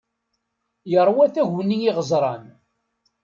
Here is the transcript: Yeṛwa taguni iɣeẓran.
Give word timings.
Yeṛwa 0.91 1.25
taguni 1.33 1.77
iɣeẓran. 1.89 2.43